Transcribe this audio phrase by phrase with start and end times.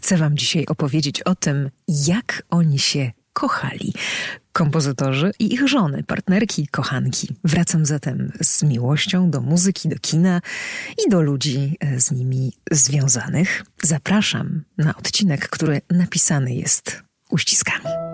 [0.00, 3.94] chcę Wam dzisiaj opowiedzieć o tym, jak oni się kochali.
[4.52, 7.28] Kompozytorzy i ich żony, partnerki, kochanki.
[7.44, 10.40] Wracam zatem z miłością do muzyki, do kina
[11.06, 13.64] i do ludzi e, z nimi związanych.
[13.82, 18.09] Zapraszam na odcinek, który napisany jest uściskami.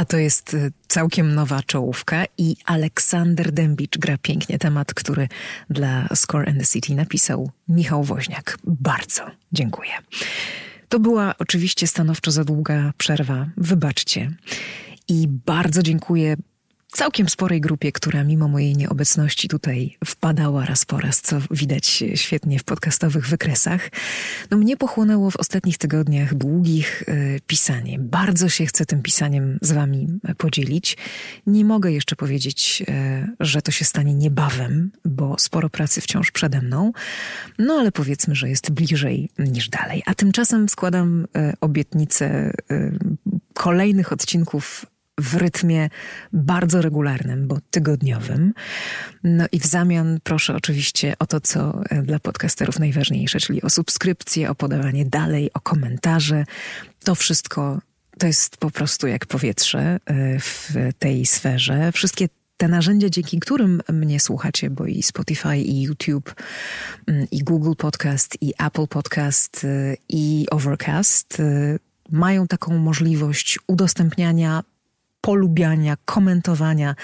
[0.00, 5.28] A to jest y, całkiem nowa czołówka i Aleksander Dębicz gra pięknie temat, który
[5.70, 8.58] dla Score and the City napisał Michał Woźniak.
[8.64, 9.22] Bardzo
[9.52, 9.90] dziękuję.
[10.88, 13.46] To była oczywiście stanowczo za długa przerwa.
[13.56, 14.30] Wybaczcie.
[15.08, 16.36] I bardzo dziękuję
[16.92, 22.58] całkiem sporej grupie, która mimo mojej nieobecności tutaj wpadała raz po raz, co widać świetnie
[22.58, 23.90] w podcastowych wykresach.
[24.50, 27.98] No mnie pochłonęło w ostatnich tygodniach długich y, pisanie.
[27.98, 30.96] Bardzo się chcę tym pisaniem z wami podzielić.
[31.46, 36.62] Nie mogę jeszcze powiedzieć, y, że to się stanie niebawem, bo sporo pracy wciąż przede
[36.62, 36.92] mną.
[37.58, 40.02] No ale powiedzmy, że jest bliżej niż dalej.
[40.06, 41.26] A tymczasem składam y,
[41.60, 42.52] obietnicę
[43.54, 44.86] kolejnych odcinków
[45.20, 45.88] w rytmie
[46.32, 48.52] bardzo regularnym, bo tygodniowym.
[49.24, 53.70] No i w zamian proszę oczywiście o to, co e, dla podcasterów najważniejsze, czyli o
[53.70, 56.44] subskrypcję, o podawanie dalej, o komentarze.
[57.04, 57.80] To wszystko
[58.18, 60.00] to jest po prostu jak powietrze e,
[60.38, 61.92] w tej sferze.
[61.92, 66.34] Wszystkie te narzędzia, dzięki którym mnie słuchacie, bo i Spotify, i YouTube,
[67.06, 71.42] mm, i Google Podcast, i Apple Podcast, e, i Overcast
[72.10, 74.62] mają taką możliwość udostępniania
[75.20, 76.94] polubiania, komentowania,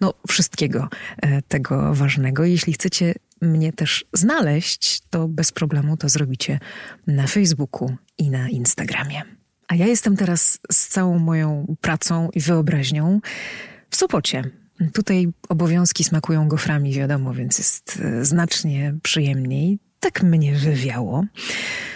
[0.00, 0.88] no wszystkiego
[1.22, 2.44] e, tego ważnego.
[2.44, 6.58] Jeśli chcecie mnie też znaleźć, to bez problemu to zrobicie
[7.06, 9.22] na Facebooku i na Instagramie.
[9.68, 13.20] A ja jestem teraz z całą moją pracą i wyobraźnią
[13.90, 14.44] w Sopocie.
[14.92, 21.24] Tutaj obowiązki smakują goframi, wiadomo, więc jest e, znacznie przyjemniej tak mnie wywiało.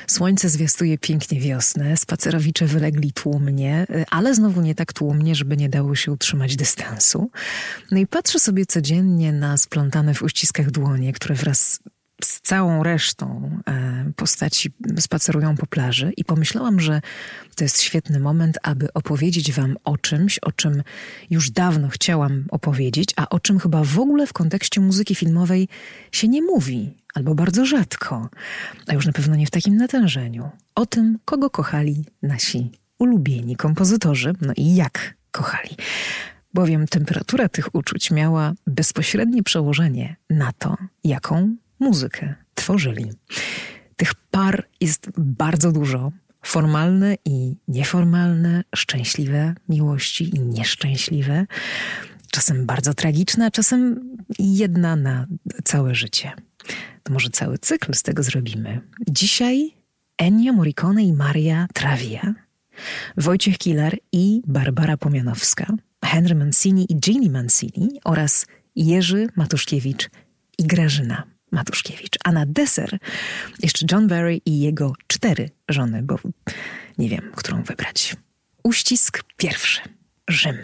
[0.06, 5.94] Słońce zwiastuje pięknie wiosnę, spacerowicze wylegli tłumnie, ale znowu nie tak tłumnie, żeby nie dało
[5.94, 7.30] się utrzymać dystansu.
[7.90, 11.80] No i patrzę sobie codziennie na splątane w uściskach dłonie, które wraz
[12.22, 17.00] z całą resztą e, postaci spacerują po plaży i pomyślałam, że
[17.56, 20.82] to jest świetny moment, aby opowiedzieć Wam o czymś, o czym
[21.30, 25.68] już dawno chciałam opowiedzieć, a o czym chyba w ogóle w kontekście muzyki filmowej
[26.12, 28.28] się nie mówi, albo bardzo rzadko,
[28.86, 30.50] a już na pewno nie w takim natężeniu.
[30.74, 35.76] O tym, kogo kochali nasi ulubieni kompozytorzy, no i jak kochali
[36.54, 43.12] bowiem temperatura tych uczuć miała bezpośrednie przełożenie na to, jaką muzykę tworzyli.
[43.96, 46.12] Tych par jest bardzo dużo.
[46.42, 51.46] Formalne i nieformalne, szczęśliwe miłości i nieszczęśliwe,
[52.36, 55.26] czasem bardzo tragiczne, a czasem jedna na
[55.64, 56.32] całe życie.
[57.02, 58.80] To może cały cykl z tego zrobimy.
[59.08, 59.70] Dzisiaj
[60.18, 62.34] Ennio Morricone i Maria Travia,
[63.16, 65.72] Wojciech Kilar i Barbara Pomianowska,
[66.04, 70.10] Henry Mancini i Ginny Mancini oraz Jerzy Matuszkiewicz
[70.58, 72.18] i Grażyna Matuszkiewicz.
[72.24, 72.98] A na deser
[73.62, 76.18] jeszcze John Barry i jego cztery żony, bo
[76.98, 78.16] nie wiem, którą wybrać.
[78.62, 79.80] Uścisk pierwszy.
[80.28, 80.56] Rzym.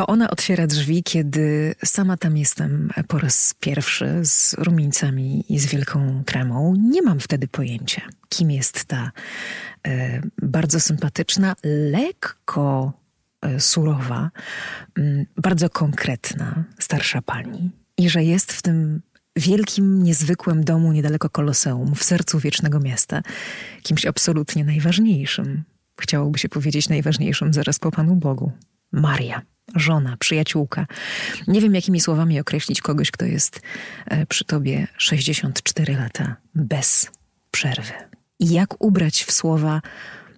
[0.00, 5.66] To ona otwiera drzwi, kiedy sama tam jestem po raz pierwszy z rumieńcami i z
[5.66, 6.74] wielką kremą.
[6.90, 9.12] Nie mam wtedy pojęcia, kim jest ta
[9.86, 12.92] e, bardzo sympatyczna, lekko
[13.42, 14.30] e, surowa,
[14.96, 17.70] m, bardzo konkretna starsza pani.
[17.98, 19.02] I że jest w tym
[19.36, 23.22] wielkim, niezwykłym domu niedaleko Koloseum, w sercu wiecznego miasta,
[23.82, 25.62] kimś absolutnie najważniejszym.
[26.00, 28.52] Chciałoby się powiedzieć najważniejszym zaraz po Panu Bogu.
[28.92, 29.42] Maria,
[29.74, 30.86] żona, przyjaciółka.
[31.46, 33.60] Nie wiem, jakimi słowami określić kogoś, kto jest
[34.06, 37.10] e, przy tobie 64 lata bez
[37.50, 37.92] przerwy.
[38.38, 39.82] I jak ubrać w słowa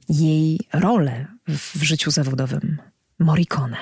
[0.09, 2.79] jej rolę w życiu zawodowym
[3.19, 3.77] Morricone.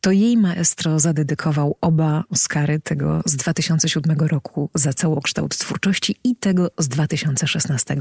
[0.00, 6.70] To jej maestro zadedykował oba Oscary, tego z 2007 roku za całokształt twórczości i tego
[6.78, 7.96] z 2016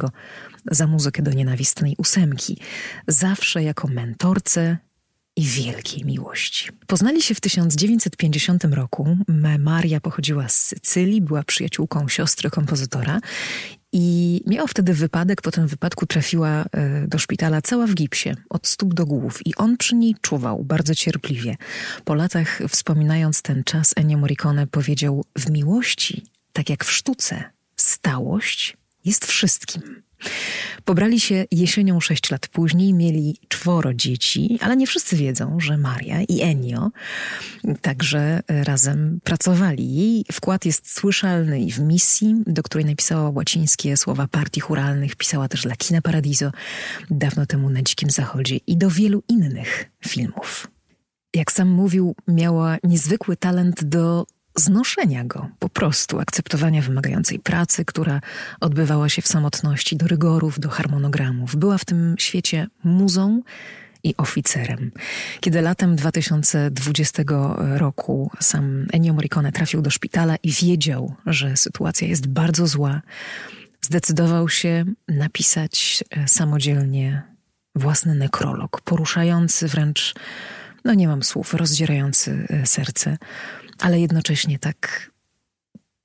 [0.71, 2.57] za muzykę do nienawistnej ósemki.
[3.07, 4.77] Zawsze jako mentorce
[5.35, 6.69] i wielkiej miłości.
[6.87, 9.17] Poznali się w 1950 roku.
[9.59, 13.19] Maria pochodziła z Sycylii, była przyjaciółką siostry kompozytora
[13.91, 18.67] I miała wtedy wypadek, po tym wypadku trafiła e, do szpitala cała w gipsie, od
[18.67, 19.47] stóp do głów.
[19.47, 21.55] I on przy niej czuwał bardzo cierpliwie.
[22.03, 26.23] Po latach, wspominając ten czas, Ennio Morricone powiedział: W miłości,
[26.53, 27.43] tak jak w sztuce,
[27.75, 30.04] stałość jest wszystkim.
[30.85, 36.21] Pobrali się jesienią sześć lat później, mieli czworo dzieci, ale nie wszyscy wiedzą, że Maria
[36.21, 36.91] i Ennio
[37.81, 39.95] także razem pracowali.
[39.95, 45.47] Jej wkład jest słyszalny i w misji, do której napisała łacińskie słowa partii churalnych, pisała
[45.47, 46.51] też dla Kina Paradiso
[47.09, 50.67] dawno temu na Dzikim Zachodzie i do wielu innych filmów.
[51.33, 58.21] Jak sam mówił, miała niezwykły talent do znoszenia go, po prostu akceptowania wymagającej pracy, która
[58.59, 61.55] odbywała się w samotności, do rygorów, do harmonogramów.
[61.55, 63.41] Była w tym świecie muzą
[64.03, 64.91] i oficerem.
[65.39, 67.23] Kiedy latem 2020
[67.57, 73.01] roku sam Ennio Morricone trafił do szpitala i wiedział, że sytuacja jest bardzo zła,
[73.81, 77.23] zdecydował się napisać e, samodzielnie
[77.75, 80.15] własny nekrolog, poruszający wręcz,
[80.85, 83.17] no nie mam słów, rozdzierający e, serce
[83.80, 85.12] ale jednocześnie tak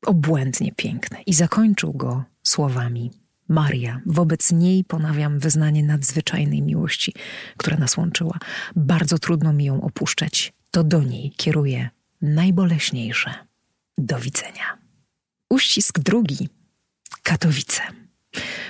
[0.06, 1.22] obłędnie piękne.
[1.22, 3.10] I zakończył go słowami:
[3.48, 7.14] Maria, wobec niej ponawiam wyznanie nadzwyczajnej miłości,
[7.56, 8.38] która nas łączyła.
[8.76, 10.52] Bardzo trudno mi ją opuszczać.
[10.70, 11.90] To do niej kieruję
[12.22, 13.34] najboleśniejsze.
[13.98, 14.78] Do widzenia.
[15.50, 16.48] Uścisk drugi.
[17.22, 17.82] Katowice.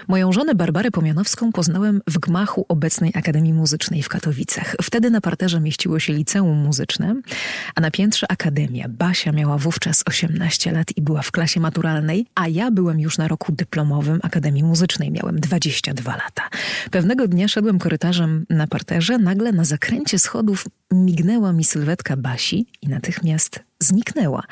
[0.08, 4.76] Moją żonę Barbarę Pomianowską poznałem w gmachu obecnej Akademii Muzycznej w Katowicach.
[4.82, 7.14] Wtedy na parterze mieściło się liceum muzyczne,
[7.74, 8.88] a na piętrze Akademia.
[8.88, 13.28] Basia miała wówczas 18 lat i była w klasie maturalnej, a ja byłem już na
[13.28, 15.10] roku dyplomowym Akademii Muzycznej.
[15.10, 16.48] Miałem 22 lata.
[16.90, 22.88] Pewnego dnia szedłem korytarzem na parterze, nagle na zakręcie schodów mignęła mi sylwetka Basi i
[22.88, 24.42] natychmiast zniknęła.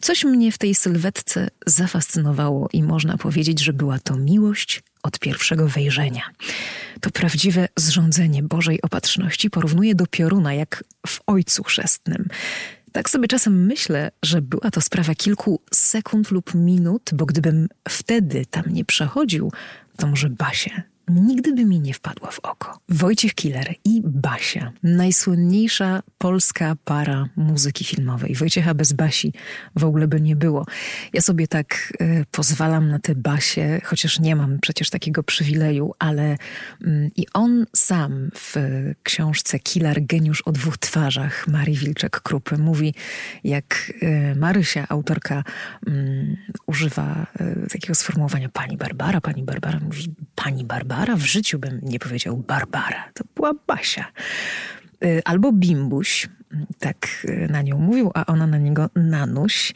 [0.00, 5.68] Coś mnie w tej sylwetce zafascynowało i można powiedzieć, że była to miłość od pierwszego
[5.68, 6.22] wejrzenia.
[7.00, 12.28] To prawdziwe zrządzenie Bożej opatrzności porównuje do pioruna, jak w Ojcu Chrzestnym.
[12.92, 18.46] Tak sobie czasem myślę, że była to sprawa kilku sekund lub minut, bo gdybym wtedy
[18.46, 19.52] tam nie przechodził,
[19.96, 22.78] to może Basie nigdy by mi nie wpadła w oko.
[22.88, 28.34] Wojciech Killer i Basia, najsłynniejsza polska para muzyki filmowej.
[28.34, 29.32] Wojciecha bez Basi
[29.76, 30.66] w ogóle by nie było.
[31.12, 36.36] Ja sobie tak y, pozwalam na tę Basię, chociaż nie mam przecież takiego przywileju, ale
[36.82, 38.56] y, i on sam w
[39.02, 42.94] książce Killer, geniusz o dwóch twarzach Marii Wilczek-Krupy mówi,
[43.44, 45.44] jak y, Marysia, autorka,
[45.86, 47.26] mm, używa
[47.72, 52.36] takiego sformułowania pani Barbara, pani Barbara mówi pani Barbara, Barbara, w życiu bym nie powiedział
[52.36, 54.06] Barbara, to była Basia.
[55.04, 56.28] Y, albo Bimbuś,
[56.78, 59.72] tak y, na nią mówił, a ona na niego Nanuś,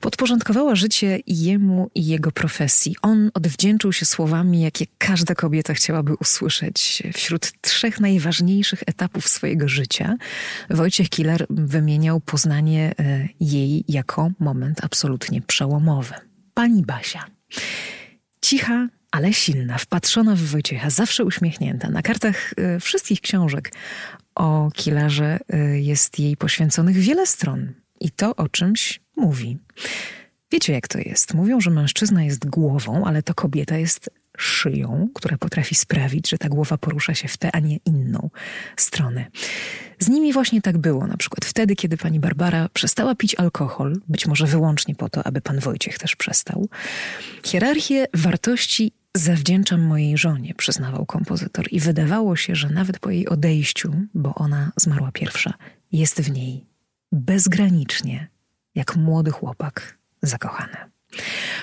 [0.00, 2.96] podporządkowała życie jemu i jego profesji.
[3.02, 7.02] On odwdzięczył się słowami, jakie każda kobieta chciałaby usłyszeć.
[7.14, 10.16] Wśród trzech najważniejszych etapów swojego życia
[10.70, 16.14] Wojciech Killer wymieniał poznanie y, jej jako moment absolutnie przełomowy.
[16.54, 17.24] Pani Basia.
[18.40, 21.90] Cicha, ale silna, wpatrzona w Wojciecha, zawsze uśmiechnięta.
[21.90, 23.72] Na kartach y, wszystkich książek
[24.34, 29.58] o Killerze y, jest jej poświęconych wiele stron i to o czymś mówi.
[30.52, 31.34] Wiecie, jak to jest?
[31.34, 36.48] Mówią, że mężczyzna jest głową, ale to kobieta jest szyją, która potrafi sprawić, że ta
[36.48, 38.30] głowa porusza się w tę, a nie inną
[38.76, 39.26] stronę.
[39.98, 44.26] Z nimi właśnie tak było, na przykład wtedy, kiedy pani Barbara przestała pić alkohol, być
[44.26, 46.68] może wyłącznie po to, aby pan Wojciech też przestał.
[47.44, 53.92] Hierarchię wartości zawdzięczam mojej żonie, przyznawał kompozytor, i wydawało się, że nawet po jej odejściu,
[54.14, 55.54] bo ona zmarła pierwsza,
[55.92, 56.66] jest w niej
[57.12, 58.28] bezgranicznie,
[58.74, 60.76] jak młody chłopak zakochany.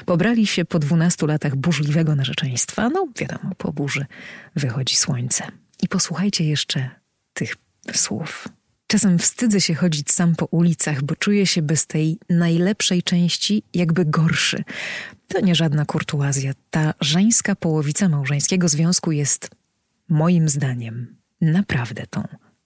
[0.06, 2.90] Pobrali się po dwunastu latach burzliwego narzeczeństwa.
[2.90, 4.06] No, wiadomo, po burzy
[4.56, 5.48] wychodzi słońce.
[5.84, 6.90] I posłuchajcie jeszcze
[7.34, 7.56] tych
[7.94, 8.48] słów.
[8.88, 14.06] Czasem wstydzę się chodzić sam po ulicach, bo czuję się bez tej najlepszej części jakby
[14.06, 14.64] gorszy.
[15.28, 16.52] To nie żadna kurtuazja.
[16.70, 19.50] Ta żeńska połowica małżeńskiego związku jest,
[20.10, 22.24] moim zdaniem, naprawdę tą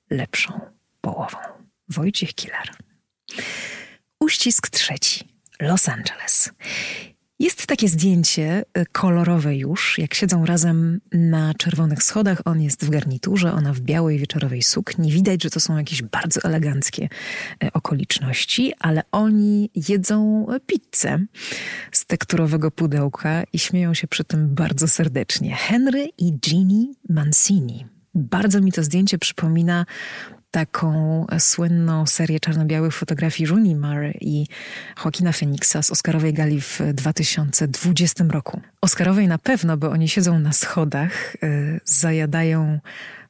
[0.10, 0.60] lepszą
[1.02, 1.38] połową.
[1.90, 2.70] Wojciech Kilar.
[4.20, 5.30] Uścisk trzeci.
[5.60, 6.50] Los Angeles.
[7.40, 12.42] Jest takie zdjęcie y, kolorowe już, jak siedzą razem na czerwonych schodach.
[12.46, 15.12] On jest w garniturze, ona w białej wieczorowej sukni.
[15.12, 17.10] Widać, że to są jakieś bardzo eleganckie
[17.64, 21.20] y, okoliczności, ale oni jedzą pizzę
[21.92, 25.56] z tekturowego pudełka i śmieją się przy tym bardzo serdecznie.
[25.56, 27.86] Henry i Ginny Mancini.
[28.16, 29.86] Bardzo mi to zdjęcie przypomina
[30.52, 34.48] taką słynną serię czarno-białych fotografii Rooney Mara i
[35.06, 38.62] Joaquina Phoenixa z Oscarowej gali w 2020 roku.
[38.82, 42.80] Oscarowej na pewno, bo oni siedzą na schodach, y, zajadają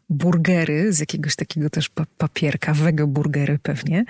[0.10, 4.06] burgery z jakiegoś takiego też papierka, wege burgery pewnie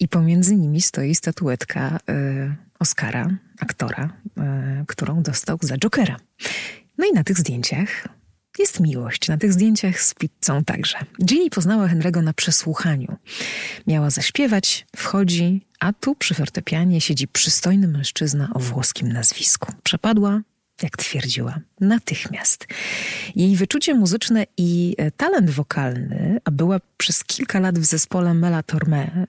[0.00, 3.28] i pomiędzy nimi stoi statuetka y, Oscara,
[3.60, 4.10] aktora,
[4.82, 6.16] y, którą dostał za Jokera.
[6.98, 8.08] No i na tych zdjęciach
[8.58, 9.28] jest miłość.
[9.28, 10.98] Na tych zdjęciach z pizzą także.
[11.24, 13.16] Ginny poznała Henry'ego na przesłuchaniu.
[13.86, 19.72] Miała zaśpiewać, wchodzi, a tu przy fortepianie siedzi przystojny mężczyzna o włoskim nazwisku.
[19.82, 20.40] Przepadła,
[20.82, 22.66] jak twierdziła, natychmiast.
[23.36, 28.62] Jej wyczucie muzyczne i e, talent wokalny, a była przez kilka lat w zespole Mela
[28.62, 29.26] Torme,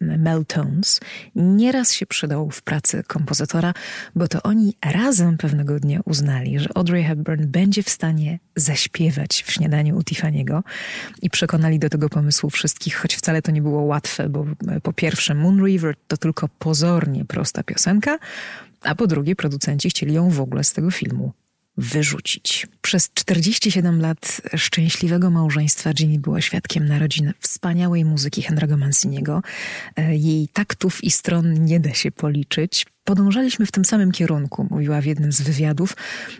[0.00, 1.00] Meltones,
[1.34, 3.74] nieraz się przydał w pracy kompozytora,
[4.14, 9.52] bo to oni razem pewnego dnia uznali, że Audrey Hepburn będzie w stanie zaśpiewać w
[9.52, 10.62] śniadaniu u Tiffany'ego
[11.22, 14.92] i przekonali do tego pomysłu wszystkich, choć wcale to nie było łatwe, bo e, po
[14.92, 18.18] pierwsze Moon River to tylko pozornie prosta piosenka,
[18.84, 21.32] a po drugie producenci chcieli ją w ogóle z tego filmu
[21.76, 22.66] wyrzucić.
[22.82, 29.42] Przez 47 lat szczęśliwego małżeństwa Ginny była świadkiem narodzin wspaniałej muzyki Henry'ego Manciniego.
[29.96, 32.86] E, jej taktów i stron nie da się policzyć.
[33.04, 35.96] Podążaliśmy w tym samym kierunku, mówiła w jednym z wywiadów,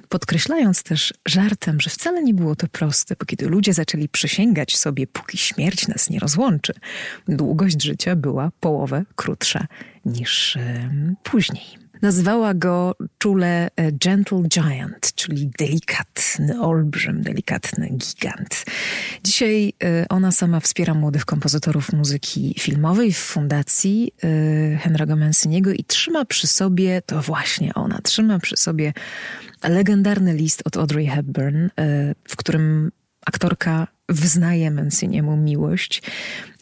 [0.08, 5.06] podkreślając też żartem, że wcale nie było to proste, bo kiedy ludzie zaczęli przysięgać sobie,
[5.06, 6.72] póki śmierć nas nie rozłączy,
[7.28, 9.66] długość życia była połowę krótsza
[10.04, 11.83] niż yy, później.
[12.04, 18.64] Nazwała go czule e, Gentle Giant, czyli delikatny olbrzym, delikatny gigant.
[19.22, 24.28] Dzisiaj e, ona sama wspiera młodych kompozytorów muzyki filmowej w fundacji e,
[24.78, 28.92] Henry'ego Manciniego i trzyma przy sobie, to właśnie ona, trzyma przy sobie
[29.62, 31.68] legendarny list od Audrey Hepburn,
[32.28, 32.90] w którym
[33.26, 36.02] aktorka wyznaje Manciniemu miłość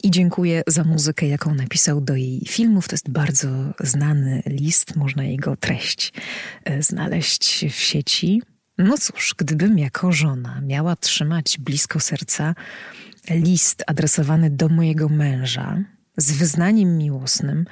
[0.03, 2.89] i dziękuję za muzykę, jaką napisał do jej filmów.
[2.89, 3.49] To jest bardzo
[3.81, 6.13] znany list, można jego treść
[6.65, 8.43] e, znaleźć w sieci.
[8.79, 12.55] No cóż, gdybym jako żona miała trzymać blisko serca
[13.31, 15.79] list adresowany do mojego męża
[16.17, 17.65] z wyznaniem miłosnym,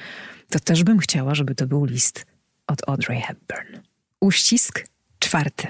[0.51, 2.27] to też bym chciała, żeby to był list
[2.67, 3.81] od Audrey Hepburn.
[4.21, 4.87] Uścisk
[5.19, 5.69] czwarty.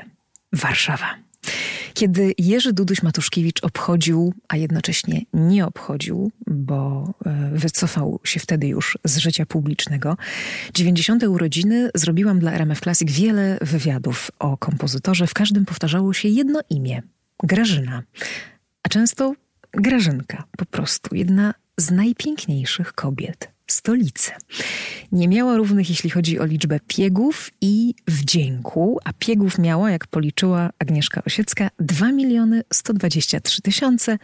[0.53, 1.15] Warszawa.
[1.95, 9.19] Kiedy Jerzy Duduś-Matuszkiewicz obchodził, a jednocześnie nie obchodził, bo e, wycofał się wtedy już z
[9.19, 10.17] życia publicznego,
[10.75, 11.23] 90.
[11.23, 15.27] urodziny zrobiłam dla RMF Classic wiele wywiadów o kompozytorze.
[15.27, 17.03] W każdym powtarzało się jedno imię
[17.43, 18.03] Grażyna,
[18.83, 19.35] a często
[19.73, 24.31] Grażynka po prostu, jedna z najpiękniejszych kobiet stolicy.
[25.13, 30.71] Nie miała równych, jeśli chodzi o liczbę piegów i wdzięku, a piegów miała, jak policzyła
[30.79, 34.19] Agnieszka Osiecka, 2 miliony 123 tysiące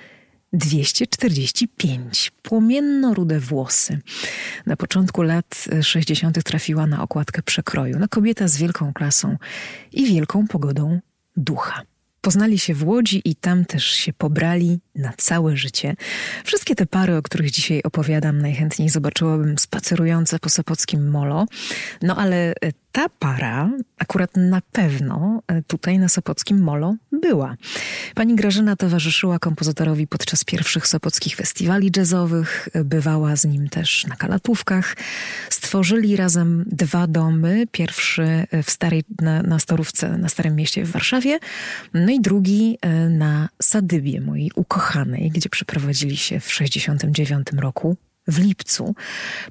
[0.52, 2.32] 245.
[2.42, 3.98] Płomienno-rude włosy.
[4.66, 6.42] Na początku lat 60.
[6.42, 7.98] trafiła na okładkę przekroju.
[7.98, 9.36] No kobieta z wielką klasą
[9.92, 11.00] i wielką pogodą
[11.36, 11.82] ducha.
[12.26, 15.96] Poznali się w Łodzi i tam też się pobrali na całe życie.
[16.44, 21.46] Wszystkie te pary, o których dzisiaj opowiadam, najchętniej zobaczyłabym spacerujące po Sopockim Molo.
[22.02, 27.56] No ale e, ta para akurat na pewno e, tutaj na Sopockim Molo była.
[28.14, 34.16] Pani Grażyna towarzyszyła kompozytorowi podczas pierwszych sopockich festiwali jazzowych, e, bywała z nim też na
[34.16, 34.96] kalatówkach.
[35.50, 37.66] Stworzyli razem dwa domy.
[37.72, 41.38] Pierwszy w starej, na, na Storówce, na Starym Mieście w Warszawie,
[41.94, 42.78] no i drugi
[43.10, 47.96] na Sadybie, mojej ukochanej, gdzie przeprowadzili się w 69 roku
[48.28, 48.94] w lipcu.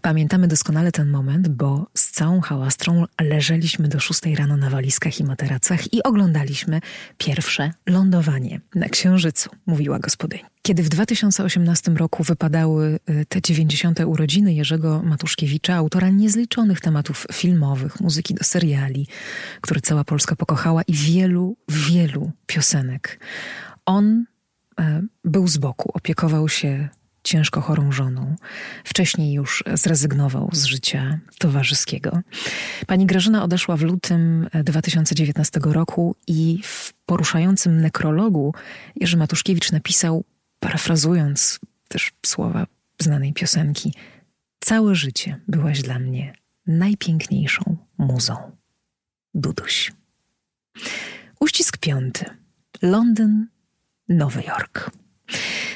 [0.02, 5.24] Pamiętamy doskonale ten moment, bo z całą hałastrą leżeliśmy do szóstej rano na walizkach i
[5.24, 6.82] materacach i oglądaliśmy
[7.18, 10.44] pierwsze lądowanie na Księżycu, mówiła gospodyni.
[10.62, 14.00] Kiedy w 2018 roku wypadały y, te 90.
[14.06, 19.08] urodziny Jerzego Matuszkiewicza, autora niezliczonych tematów filmowych, muzyki do seriali,
[19.62, 23.20] które cała Polska pokochała i wielu, wielu piosenek,
[23.86, 24.26] on
[24.80, 26.90] e, był z boku, opiekował się
[27.26, 28.36] ciężko chorą żoną.
[28.84, 32.20] Wcześniej już zrezygnował z życia towarzyskiego.
[32.88, 38.54] Pani Grażyna odeszła w lutym 2019 roku i w poruszającym nekrologu
[38.96, 40.24] Jerzy Matuszkiewicz napisał,
[40.60, 42.68] parafrazując też słowa
[43.02, 43.94] znanej piosenki:
[44.60, 46.34] Całe życie byłaś dla mnie
[46.68, 48.36] najpiękniejszą muzą.
[49.34, 49.94] Duduś.
[51.40, 52.26] Uścisk piąty.
[52.82, 53.48] Londyn,
[54.10, 54.92] Nowy Jork.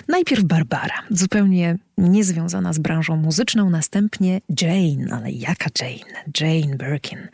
[0.07, 6.23] Najpierw Barbara, zupełnie niezwiązana z branżą muzyczną, następnie Jane, ale jaka Jane?
[6.39, 7.27] Jane Birkin.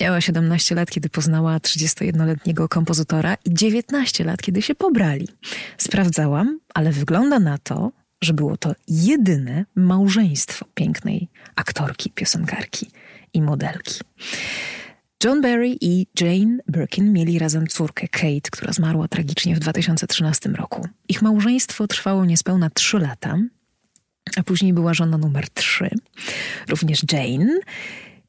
[0.00, 5.28] Miała 17 lat, kiedy poznała 31-letniego kompozytora i 19 lat, kiedy się pobrali.
[5.78, 7.92] Sprawdzałam, ale wygląda na to,
[8.22, 12.90] że było to jedyne małżeństwo pięknej aktorki, piosenkarki
[13.34, 14.00] i modelki.
[15.24, 20.88] John Barry i Jane Birkin mieli razem córkę Kate, która zmarła tragicznie w 2013 roku.
[21.08, 23.38] Ich małżeństwo trwało niespełna 3 lata,
[24.36, 25.90] a później była żona numer 3,
[26.68, 27.60] również Jane.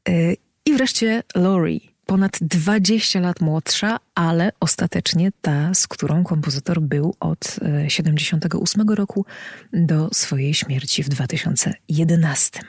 [0.08, 0.36] Y,
[0.66, 7.56] I wreszcie Laurie, ponad 20 lat młodsza, ale ostatecznie ta, z którą kompozytor był od
[7.88, 9.26] 78 y, roku
[9.72, 12.60] do swojej śmierci w 2011.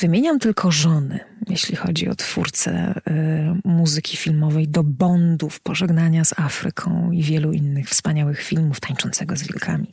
[0.00, 2.94] Wymieniam tylko żony, jeśli chodzi o twórcę
[3.64, 9.42] y, muzyki filmowej do Bondów, Pożegnania z Afryką i wielu innych wspaniałych filmów tańczącego z
[9.42, 9.86] wilkami.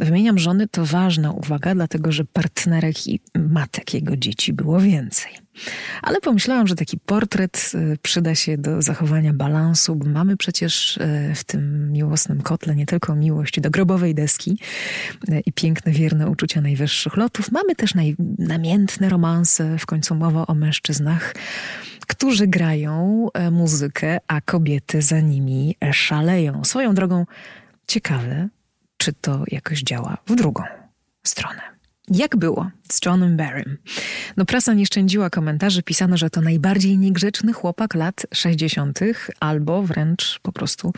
[0.00, 5.32] Wymieniam żony, to ważna uwaga, dlatego że partnerek i matek jego dzieci było więcej.
[6.02, 11.32] Ale pomyślałam, że taki portret y, przyda się do zachowania balansu, bo mamy przecież y,
[11.34, 14.58] w tym miłosnym kotle nie tylko miłość do grobowej deski
[15.28, 20.46] y, i piękne, wierne uczucia najwyższych lotów, mamy też naj, namiętne romanse, w końcu mowa
[20.46, 21.34] o mężczyznach,
[22.06, 26.64] którzy grają muzykę, a kobiety za nimi szaleją.
[26.64, 27.26] Swoją drogą
[27.86, 28.48] ciekawe,
[29.00, 30.62] czy to jakoś działa w drugą
[31.26, 31.62] stronę.
[32.10, 33.78] Jak było z Johnem Barrym?
[34.36, 39.00] No prasa nie szczędziła komentarzy, pisano, że to najbardziej niegrzeczny chłopak lat 60.,
[39.40, 40.92] albo wręcz po prostu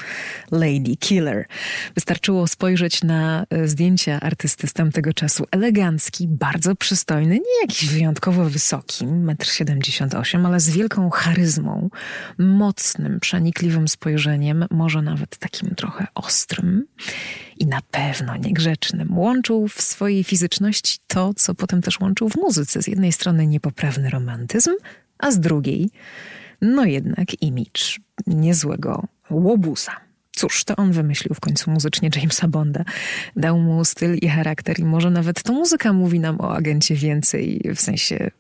[0.51, 1.47] lady killer.
[1.95, 5.45] Wystarczyło spojrzeć na e, zdjęcia artysty z tamtego czasu.
[5.51, 11.91] Elegancki, bardzo przystojny, nie jakiś wyjątkowo wysoki, 1,78 m, ale z wielką charyzmą,
[12.39, 16.87] mocnym, przenikliwym spojrzeniem, może nawet takim trochę ostrym
[17.73, 19.19] na pewno niegrzecznym.
[19.19, 22.83] Łączył w swojej fizyczności to, co potem też łączył w muzyce.
[22.83, 24.71] Z jednej strony niepoprawny romantyzm,
[25.19, 25.91] a z drugiej,
[26.63, 29.93] no jednak imidż niezłego łobusa.
[30.37, 32.85] Cóż, to on wymyślił w końcu muzycznie Jamesa Bonda.
[33.37, 37.63] Dał mu styl i charakter, i może nawet to muzyka mówi nam o agencie więcej
[37.77, 38.31] w sensie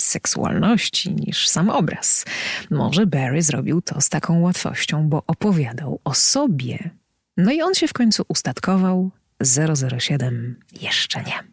[0.00, 2.24] seksualności niż sam obraz.
[2.70, 6.90] Może Barry zrobił to z taką łatwością, bo opowiadał o sobie.
[7.36, 9.10] No i on się w końcu ustatkował.
[9.98, 11.52] 007 jeszcze nie.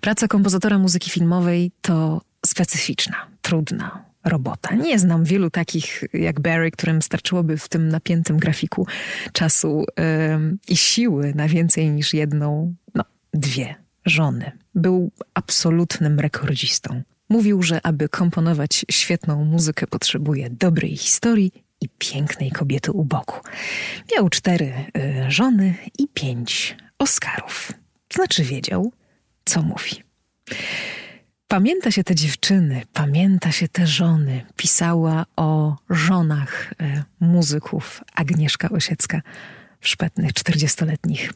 [0.00, 4.74] Praca kompozytora muzyki filmowej to specyficzna, trudna robota.
[4.74, 8.86] Nie znam wielu takich jak Barry, którym starczyłoby w tym napiętym grafiku
[9.32, 13.74] czasu yy, i siły na więcej niż jedną, no, dwie
[14.06, 14.52] żony.
[14.74, 17.02] Był absolutnym rekordzistą.
[17.28, 23.40] Mówił, że aby komponować świetną muzykę, potrzebuje dobrej historii i pięknej kobiety u boku.
[24.16, 27.72] Miał cztery y, żony i pięć Oscarów.
[28.12, 28.92] Znaczy wiedział,
[29.44, 30.02] co mówi.
[31.48, 34.46] Pamięta się te dziewczyny, pamięta się te żony.
[34.56, 39.22] Pisała o żonach y, muzyków Agnieszka Osiecka
[39.80, 41.32] szpetnych, czterdziestoletnich.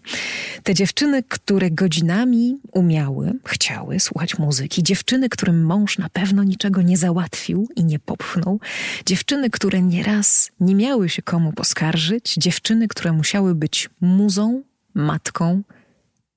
[0.63, 6.97] Te dziewczyny, które godzinami umiały, chciały słuchać muzyki, dziewczyny, którym mąż na pewno niczego nie
[6.97, 8.61] załatwił i nie popchnął,
[9.07, 14.63] dziewczyny, które nieraz nie miały się komu poskarżyć, dziewczyny, które musiały być muzą,
[14.95, 15.63] matką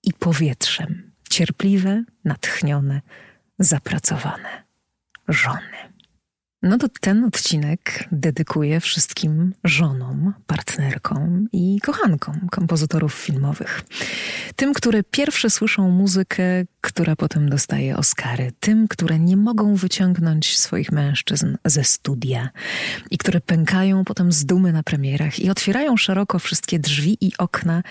[0.04, 3.02] i powietrzem, cierpliwe, natchnione,
[3.60, 4.64] zapracowane
[5.28, 5.95] żony.
[6.66, 13.82] No to ten odcinek dedykuję wszystkim żonom, partnerkom i kochankom kompozytorów filmowych.
[14.56, 16.44] Tym, które pierwsze słyszą muzykę,
[16.82, 18.52] która potem dostaje Oscary.
[18.60, 22.50] Tym, które nie mogą wyciągnąć swoich mężczyzn ze studia
[23.12, 27.84] i które pękają potem z dumy na premierach i otwierają szeroko wszystkie drzwi i okna,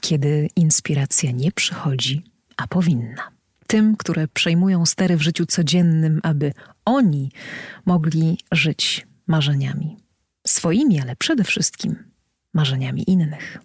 [0.00, 2.24] kiedy inspiracja nie przychodzi,
[2.56, 3.35] a powinna
[3.66, 6.52] tym, które przejmują stery w życiu codziennym, aby
[6.84, 7.32] oni
[7.86, 9.96] mogli żyć marzeniami.
[10.46, 11.96] Swoimi, ale przede wszystkim
[12.54, 13.58] marzeniami innych.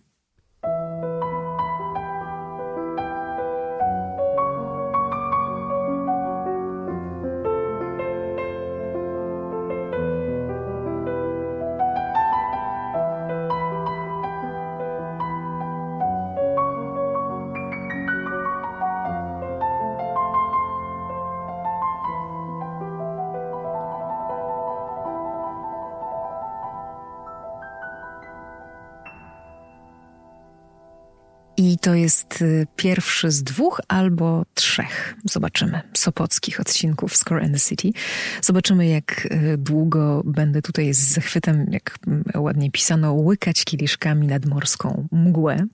[31.62, 37.60] I to jest y, pierwszy z dwóch albo trzech, zobaczymy, sopockich odcinków Score and the
[37.60, 38.00] City.
[38.42, 44.46] Zobaczymy, jak y, długo będę tutaj z zachwytem, jak mm, ładnie pisano, łykać kieliszkami nad
[44.46, 45.66] morską mgłę.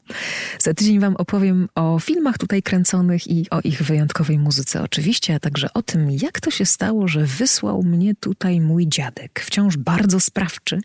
[0.60, 5.40] Za tydzień wam opowiem o filmach tutaj kręconych i o ich wyjątkowej muzyce oczywiście, a
[5.40, 10.20] także o tym, jak to się stało, że wysłał mnie tutaj mój dziadek, wciąż bardzo
[10.20, 10.80] sprawczy,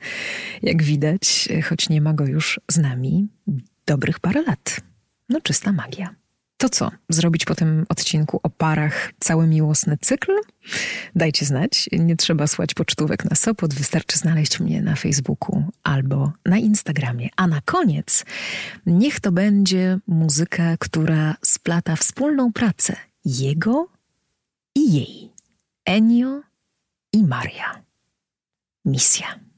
[0.63, 3.29] jak widać, choć nie ma go już z nami
[3.87, 4.92] dobrych parę lat.
[5.33, 6.15] No czysta magia.
[6.57, 6.91] To co?
[7.09, 10.33] Zrobić po tym odcinku o parach cały miłosny cykl?
[11.15, 11.89] Dajcie znać.
[11.93, 17.29] Nie trzeba słać pocztówek na Sopot, wystarczy znaleźć mnie na Facebooku albo na Instagramie.
[17.37, 18.25] A na koniec
[18.87, 23.89] niech to będzie muzyka, która splata wspólną pracę jego
[24.75, 25.33] i jej.
[25.85, 26.43] Ennio
[27.13, 27.83] i Maria.
[28.85, 29.52] Misja.